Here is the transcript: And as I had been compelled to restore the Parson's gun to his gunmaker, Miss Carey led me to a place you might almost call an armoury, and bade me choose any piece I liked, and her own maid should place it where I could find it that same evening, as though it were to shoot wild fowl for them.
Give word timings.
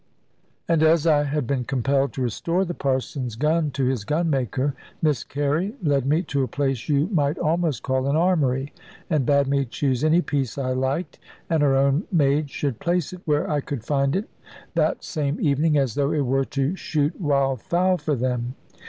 And 0.67 0.81
as 0.81 1.05
I 1.05 1.25
had 1.25 1.45
been 1.45 1.63
compelled 1.63 2.11
to 2.13 2.23
restore 2.23 2.65
the 2.65 2.73
Parson's 2.73 3.35
gun 3.35 3.69
to 3.77 3.85
his 3.85 4.03
gunmaker, 4.03 4.73
Miss 4.99 5.23
Carey 5.23 5.75
led 5.83 6.07
me 6.07 6.23
to 6.23 6.41
a 6.41 6.47
place 6.47 6.89
you 6.89 7.05
might 7.11 7.37
almost 7.37 7.83
call 7.83 8.07
an 8.07 8.15
armoury, 8.15 8.73
and 9.11 9.27
bade 9.27 9.45
me 9.45 9.63
choose 9.63 10.03
any 10.03 10.23
piece 10.23 10.57
I 10.57 10.71
liked, 10.71 11.19
and 11.51 11.61
her 11.61 11.75
own 11.75 12.05
maid 12.11 12.49
should 12.49 12.79
place 12.79 13.13
it 13.13 13.21
where 13.25 13.47
I 13.47 13.61
could 13.61 13.83
find 13.83 14.15
it 14.15 14.27
that 14.73 15.03
same 15.03 15.39
evening, 15.39 15.77
as 15.77 15.93
though 15.93 16.11
it 16.11 16.21
were 16.25 16.45
to 16.45 16.75
shoot 16.75 17.21
wild 17.21 17.61
fowl 17.61 17.99
for 17.99 18.15
them. 18.15 18.55